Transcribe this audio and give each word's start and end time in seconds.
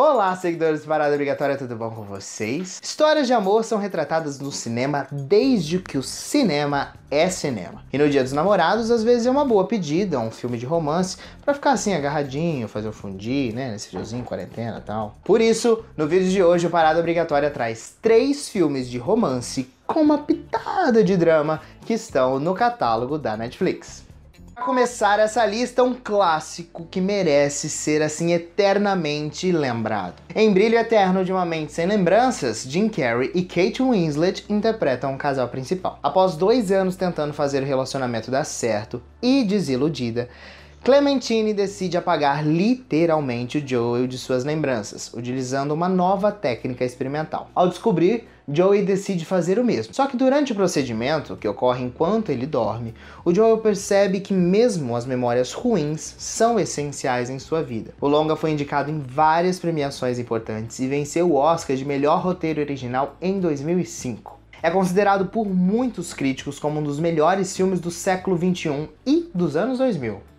Olá, 0.00 0.36
seguidores 0.36 0.82
do 0.82 0.86
Parada 0.86 1.12
Obrigatória, 1.12 1.56
tudo 1.56 1.74
bom 1.74 1.90
com 1.90 2.04
vocês? 2.04 2.78
Histórias 2.80 3.26
de 3.26 3.32
amor 3.32 3.64
são 3.64 3.80
retratadas 3.80 4.38
no 4.38 4.52
cinema 4.52 5.08
desde 5.10 5.80
que 5.80 5.98
o 5.98 6.04
cinema 6.04 6.92
é 7.10 7.28
cinema. 7.28 7.82
E 7.92 7.98
no 7.98 8.08
Dia 8.08 8.22
dos 8.22 8.32
Namorados, 8.32 8.92
às 8.92 9.02
vezes 9.02 9.26
é 9.26 9.30
uma 9.30 9.44
boa 9.44 9.66
pedida, 9.66 10.20
um 10.20 10.30
filme 10.30 10.56
de 10.56 10.64
romance, 10.64 11.16
para 11.44 11.52
ficar 11.52 11.72
assim 11.72 11.94
agarradinho, 11.94 12.68
fazer 12.68 12.86
o 12.86 12.92
fundir, 12.92 13.52
né, 13.52 13.72
nesse 13.72 13.88
friozinho, 13.88 14.22
quarentena 14.22 14.78
e 14.78 14.82
tal. 14.82 15.16
Por 15.24 15.40
isso, 15.40 15.84
no 15.96 16.06
vídeo 16.06 16.30
de 16.30 16.44
hoje, 16.44 16.68
o 16.68 16.70
Parada 16.70 17.00
Obrigatória 17.00 17.50
traz 17.50 17.96
três 18.00 18.48
filmes 18.48 18.88
de 18.88 18.98
romance 18.98 19.68
com 19.84 20.00
uma 20.00 20.18
pitada 20.18 21.02
de 21.02 21.16
drama 21.16 21.60
que 21.84 21.94
estão 21.94 22.38
no 22.38 22.54
catálogo 22.54 23.18
da 23.18 23.36
Netflix. 23.36 24.06
Para 24.58 24.66
começar 24.66 25.20
essa 25.20 25.46
lista, 25.46 25.84
um 25.84 25.94
clássico 25.94 26.84
que 26.90 27.00
merece 27.00 27.70
ser 27.70 28.02
assim 28.02 28.32
eternamente 28.32 29.52
lembrado. 29.52 30.14
Em 30.34 30.52
Brilho 30.52 30.76
Eterno 30.76 31.24
de 31.24 31.32
uma 31.32 31.46
Mente 31.46 31.72
Sem 31.72 31.86
Lembranças, 31.86 32.64
Jim 32.64 32.88
Carrey 32.88 33.30
e 33.36 33.44
Kate 33.44 33.80
Winslet 33.80 34.44
interpretam 34.48 35.12
o 35.12 35.14
um 35.14 35.16
casal 35.16 35.46
principal. 35.46 36.00
Após 36.02 36.34
dois 36.34 36.72
anos 36.72 36.96
tentando 36.96 37.32
fazer 37.32 37.62
o 37.62 37.66
relacionamento 37.66 38.32
dar 38.32 38.42
certo 38.42 39.00
e 39.22 39.44
desiludida, 39.44 40.28
Clementine 40.88 41.52
decide 41.52 41.98
apagar 41.98 42.42
literalmente 42.42 43.58
o 43.58 43.68
Joel 43.68 44.06
de 44.06 44.16
suas 44.16 44.42
lembranças, 44.42 45.12
utilizando 45.12 45.72
uma 45.72 45.86
nova 45.86 46.32
técnica 46.32 46.82
experimental. 46.82 47.50
Ao 47.54 47.68
descobrir, 47.68 48.26
Joey 48.50 48.86
decide 48.86 49.26
fazer 49.26 49.58
o 49.58 49.64
mesmo. 49.64 49.92
Só 49.92 50.06
que 50.06 50.16
durante 50.16 50.52
o 50.52 50.54
procedimento, 50.54 51.36
que 51.36 51.46
ocorre 51.46 51.84
enquanto 51.84 52.30
ele 52.30 52.46
dorme, 52.46 52.94
o 53.22 53.34
Joel 53.34 53.58
percebe 53.58 54.20
que 54.20 54.32
mesmo 54.32 54.96
as 54.96 55.04
memórias 55.04 55.52
ruins 55.52 56.14
são 56.16 56.58
essenciais 56.58 57.28
em 57.28 57.38
sua 57.38 57.62
vida. 57.62 57.92
O 58.00 58.08
longa 58.08 58.34
foi 58.34 58.52
indicado 58.52 58.90
em 58.90 58.98
várias 58.98 59.58
premiações 59.58 60.18
importantes 60.18 60.78
e 60.78 60.88
venceu 60.88 61.30
o 61.30 61.34
Oscar 61.34 61.76
de 61.76 61.84
melhor 61.84 62.22
roteiro 62.22 62.62
original 62.62 63.14
em 63.20 63.38
2005. 63.38 64.40
É 64.62 64.70
considerado 64.70 65.26
por 65.26 65.44
muitos 65.44 66.14
críticos 66.14 66.58
como 66.58 66.80
um 66.80 66.82
dos 66.82 66.98
melhores 66.98 67.54
filmes 67.54 67.78
do 67.78 67.90
século 67.90 68.38
21 68.38 68.88
e 69.04 69.28
dos 69.34 69.54
anos 69.54 69.76
2000. 69.76 70.37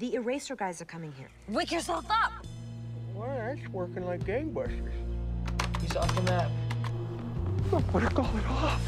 The 0.00 0.14
eraser 0.14 0.56
guys 0.56 0.80
are 0.80 0.86
coming 0.86 1.12
here. 1.12 1.28
Wake 1.50 1.70
yourself 1.70 2.06
up! 2.08 2.32
Well, 3.14 3.28
that's 3.36 3.68
working 3.68 4.06
like 4.06 4.24
gangbusters. 4.24 4.94
He's 5.82 5.94
off 5.94 6.14
the 6.14 6.22
map. 6.22 6.50
I 7.70 7.76
want 7.92 8.08
to 8.08 8.14
call 8.14 8.24
it 8.34 8.46
off. 8.48 8.80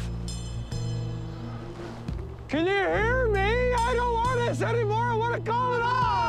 Can 2.47 2.65
you 2.65 2.73
hear 2.73 3.27
me? 3.27 3.39
I 3.39 3.93
don't 3.95 4.13
want 4.15 4.39
this 4.39 4.63
anymore. 4.63 5.05
I 5.05 5.15
want 5.15 5.35
to 5.35 5.51
call 5.51 5.75
it 5.75 5.81
off. 5.83 6.23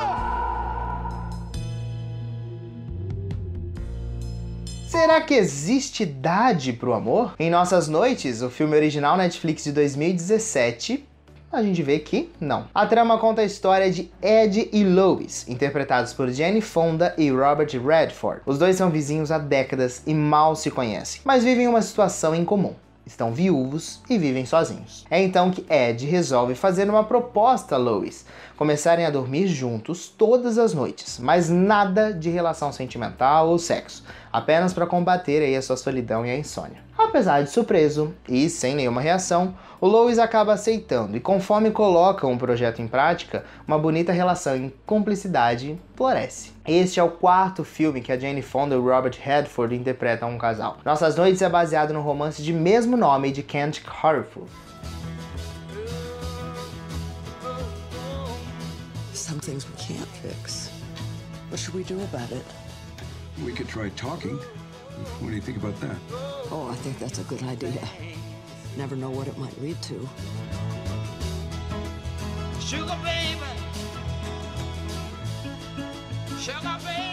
Será 4.87 5.23
que 5.23 5.35
existe 5.35 6.03
idade 6.03 6.75
pro 6.75 6.93
amor? 6.93 7.35
Em 7.39 7.49
Nossas 7.49 7.89
Noites, 7.89 8.43
o 8.43 8.51
filme 8.51 8.77
original 8.77 9.17
Netflix 9.17 9.65
de 9.65 9.73
2017, 9.73 11.09
a 11.55 11.63
gente 11.63 11.83
vê 11.83 11.99
que 11.99 12.31
não. 12.41 12.67
A 12.75 12.87
trama 12.87 13.19
conta 13.19 13.41
a 13.41 13.45
história 13.45 13.91
de 13.91 14.11
Ed 14.21 14.69
e 14.73 14.85
Lois, 14.85 15.49
interpretados 15.49 16.13
por 16.13 16.31
Jane 16.31 16.61
Fonda 16.61 17.15
e 17.17 17.31
Robert 17.31 17.71
Redford. 17.81 18.43
Os 18.45 18.59
dois 18.59 18.77
são 18.77 18.91
vizinhos 18.91 19.31
há 19.31 19.39
décadas 19.39 20.03
e 20.07 20.13
mal 20.13 20.57
se 20.57 20.71
conhecem, 20.71 21.21
mas 21.25 21.45
vivem 21.45 21.69
uma 21.69 21.83
situação 21.83 22.35
em 22.35 22.45
comum 22.45 22.75
estão 23.07 23.33
viúvos 23.33 24.01
e 24.09 24.17
vivem 24.19 24.47
sozinhos. 24.47 25.05
É 25.11 25.23
então 25.23 25.51
que 25.51 25.65
Ed 25.73 26.07
resolve 26.07 26.55
fazer 26.55 26.89
uma 26.89 27.05
proposta 27.05 27.75
a 27.75 27.79
Lois, 27.79 28.25
começarem 28.57 29.05
a 29.05 29.11
dormir 29.11 29.47
juntos 29.47 30.09
todas 30.09 30.59
as 30.59 30.73
noites, 30.73 31.19
mas 31.19 31.51
nada 31.51 32.13
de 32.13 32.31
relação 32.31 32.73
sentimental 32.73 33.49
ou 33.49 33.59
sexo, 33.59 34.05
apenas 34.35 34.73
para 34.73 34.85
combater 34.85 35.45
aí 35.45 35.55
a 35.55 35.63
sua 35.63 35.77
solidão 35.77 36.27
e 36.27 36.31
a 36.31 36.37
insônia. 36.37 36.83
Apesar 36.99 37.45
de 37.45 37.51
surpreso 37.51 38.13
e 38.29 38.51
sem 38.51 38.75
nenhuma 38.75 39.01
reação, 39.01 39.55
o 39.81 39.87
Lois 39.87 40.19
acaba 40.19 40.55
aceitando 40.55 41.17
e 41.17 41.21
conforme 41.21 41.71
colocam 41.71 42.33
o 42.33 42.37
projeto 42.37 42.83
em 42.83 42.89
prática, 42.89 43.45
uma 43.65 43.79
bonita 43.79 44.11
relação 44.11 44.57
em 44.57 44.75
cumplicidade 44.85 45.79
floresce. 45.95 46.51
Este 46.67 46.99
é 46.99 47.03
o 47.05 47.13
quarto 47.13 47.63
filme 47.63 48.01
que 48.01 48.11
a 48.11 48.19
Jane 48.19 48.43
Fonda 48.43 48.75
e 48.75 48.79
o 48.79 48.83
Robert 48.83 49.17
Redford 49.23 49.77
interpretam 49.77 50.33
um 50.33 50.39
casal. 50.39 50.79
Nossas 50.85 51.15
Noites 51.15 51.41
é 51.41 51.49
baseado 51.49 51.95
no 51.95 52.01
romance 52.01 52.43
de 52.43 52.53
mesmo 52.53 52.97
nome 52.97 53.31
de 53.31 53.45
Kent 53.45 53.83
Harford. 53.87 54.51
Some 59.13 59.39
things 59.39 59.65
we 59.65 59.77
can't 59.77 60.11
fix. 60.21 60.73
What 61.51 61.63
should 61.63 61.79
we 61.79 61.85
do 61.85 62.03
about 62.03 62.35
it? 62.35 62.64
We 63.43 63.53
could 63.53 63.69
try 63.69 63.89
talking. 63.91 64.37
What 65.21 65.31
do 65.31 65.35
you 65.35 65.41
think 65.41 65.57
about 65.57 65.81
that? 65.81 65.97
Oh, 66.51 66.69
I 66.71 66.77
think 66.77 66.99
that's 66.99 67.19
a 67.19 67.25
good 67.25 67.43
idea. 67.43 67.83
Never 68.77 68.95
know 68.95 69.11
what 69.11 69.27
it 69.27 69.37
might 69.39 69.61
lead 69.61 69.81
to. 69.83 70.09
Sugar 72.61 72.97
baby. 73.03 73.41
Sugar 76.39 76.79
baby. 76.85 77.05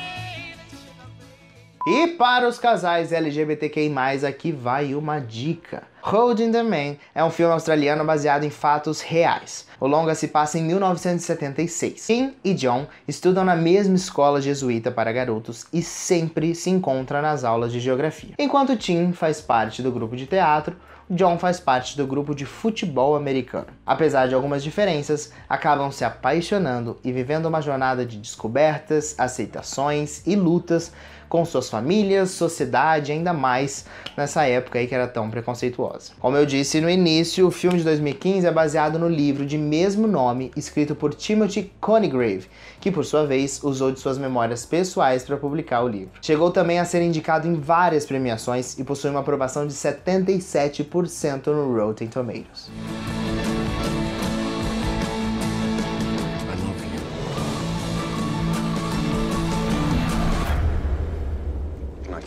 E 1.88 2.08
para 2.09 2.48
os 2.48 2.59
casais 2.59 3.12
LGBTQI+, 3.12 3.92
aqui 4.28 4.52
vai 4.52 4.94
uma 4.94 5.20
dica. 5.20 5.88
Holding 6.03 6.51
the 6.51 6.63
Man 6.63 6.95
é 7.13 7.23
um 7.23 7.29
filme 7.29 7.53
australiano 7.53 8.03
baseado 8.03 8.44
em 8.44 8.50
fatos 8.50 9.01
reais. 9.01 9.67
O 9.79 9.85
longa 9.85 10.16
se 10.16 10.28
passa 10.28 10.57
em 10.57 10.63
1976. 10.63 12.07
Kim 12.07 12.34
e 12.44 12.56
John 12.56 12.88
estudam 13.07 13.45
na 13.45 13.56
mesma 13.56 13.95
escola 13.95 14.41
jesuíta 14.41 14.90
para 14.90 15.11
garotos 15.11 15.67
e 15.72 15.84
sempre 15.84 16.56
se 16.56 16.72
encontram 16.72 17.22
nas 17.22 17.44
aulas 17.44 17.72
de 17.72 17.79
geografia. 17.79 18.34
Enquanto 18.40 18.75
Tim 18.75 19.11
faz 19.11 19.40
parte 19.40 19.84
do 19.84 19.91
grupo 19.91 20.16
de 20.16 20.25
teatro, 20.25 20.75
John 21.07 21.38
faz 21.38 21.59
parte 21.59 21.97
do 21.97 22.07
grupo 22.07 22.34
de 22.34 22.45
futebol 22.45 23.17
americano. 23.17 23.67
Apesar 23.85 24.28
de 24.28 24.34
algumas 24.34 24.63
diferenças, 24.63 25.31
acabam 25.47 25.91
se 25.91 26.06
apaixonando 26.06 26.97
e 27.03 27.11
vivendo 27.11 27.47
uma 27.47 27.61
jornada 27.61 28.06
de 28.06 28.17
descobertas, 28.17 29.13
aceitações 29.19 30.25
e 30.25 30.38
lutas 30.38 30.91
com 31.28 31.44
suas 31.44 31.69
famílias, 31.69 32.31
sociedade, 32.31 33.11
ainda 33.11 33.34
mais 33.34 33.85
nessa 34.16 34.45
época 34.47 34.79
aí 34.79 34.88
que 34.88 34.95
era 34.95 35.07
tão 35.07 35.29
preconceituosa. 35.29 35.91
Como 36.19 36.38
eu 36.38 36.46
disse 36.46 36.79
no 36.79 36.90
início, 36.90 37.47
o 37.47 37.52
filme 37.52 37.78
de 37.78 37.84
2015 37.84 38.46
é 38.46 38.52
baseado 38.52 38.97
no 39.00 39.09
livro 39.09 39.46
de 39.46 39.57
mesmo 39.57 40.07
nome, 40.07 40.52
escrito 40.56 40.96
por 40.96 41.13
Timothy 41.13 41.72
Conigrave, 41.79 42.47
que 42.79 42.91
por 42.91 43.06
sua 43.06 43.25
vez 43.25 43.62
usou 43.63 43.91
de 43.91 44.00
suas 44.00 44.18
memórias 44.18 44.66
pessoais 44.66 45.24
para 45.24 45.38
publicar 45.38 45.81
o 45.84 45.88
livro. 45.88 46.12
Chegou 46.22 46.52
também 46.52 46.79
a 46.79 46.85
ser 46.85 47.02
indicado 47.02 47.47
em 47.47 47.56
várias 47.56 48.06
premiações 48.06 48.78
e 48.78 48.84
possui 48.84 49.09
uma 49.09 49.22
aprovação 49.22 49.66
de 49.66 49.74
77% 49.74 51.47
no 51.47 51.75
Rotten 51.75 52.08
Tomatoes. 52.08 52.69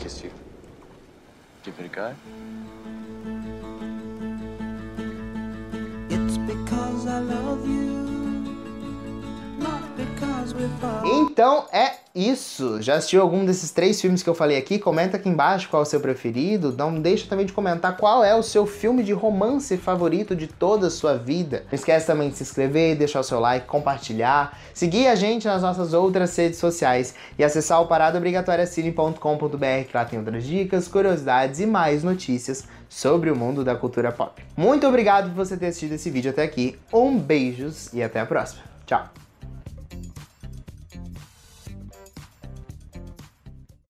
kiss 0.04 0.22
you. 0.22 0.30
Give 1.62 1.80
it 1.80 1.86
a 1.86 2.93
Então 11.06 11.66
é 11.72 11.92
isso. 12.14 12.80
Já 12.80 12.94
assistiu 12.94 13.20
algum 13.20 13.44
desses 13.44 13.70
três 13.70 14.00
filmes 14.00 14.22
que 14.22 14.30
eu 14.30 14.34
falei 14.34 14.56
aqui? 14.56 14.78
Comenta 14.78 15.16
aqui 15.16 15.28
embaixo 15.28 15.68
qual 15.68 15.82
é 15.82 15.86
o 15.86 15.88
seu 15.88 16.00
preferido. 16.00 16.74
Não 16.76 17.00
deixa 17.00 17.28
também 17.28 17.44
de 17.44 17.52
comentar 17.52 17.96
qual 17.96 18.24
é 18.24 18.34
o 18.34 18.42
seu 18.42 18.66
filme 18.66 19.02
de 19.02 19.12
romance 19.12 19.76
favorito 19.76 20.36
de 20.36 20.46
toda 20.46 20.86
a 20.86 20.90
sua 20.90 21.16
vida. 21.16 21.64
Não 21.70 21.74
esquece 21.74 22.06
também 22.06 22.30
de 22.30 22.36
se 22.36 22.44
inscrever, 22.44 22.96
deixar 22.96 23.20
o 23.20 23.24
seu 23.24 23.40
like, 23.40 23.66
compartilhar, 23.66 24.58
seguir 24.72 25.08
a 25.08 25.14
gente 25.14 25.46
nas 25.46 25.62
nossas 25.62 25.92
outras 25.92 26.34
redes 26.36 26.58
sociais 26.58 27.14
e 27.38 27.44
acessar 27.44 27.82
o 27.82 27.86
paradaobrigatoriacine.com.br 27.86 29.88
que 29.88 29.96
lá 29.96 30.04
tem 30.04 30.18
outras 30.18 30.44
dicas, 30.44 30.86
curiosidades 30.86 31.60
e 31.60 31.66
mais 31.66 32.04
notícias 32.04 32.64
sobre 32.94 33.28
o 33.28 33.34
mundo 33.34 33.64
da 33.64 33.74
cultura 33.74 34.12
pop. 34.12 34.40
Muito 34.56 34.86
obrigado 34.86 35.26
por 35.30 35.44
você 35.44 35.56
ter 35.56 35.66
assistido 35.66 35.94
esse 35.94 36.08
vídeo 36.10 36.30
até 36.30 36.44
aqui. 36.44 36.78
Um 36.92 37.18
beijos 37.18 37.92
e 37.92 38.00
até 38.00 38.20
a 38.20 38.26
próxima. 38.26 38.62
Tchau! 38.86 39.08